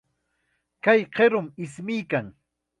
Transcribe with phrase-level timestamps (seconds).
[0.87, 2.27] Kay qirum ismuykan.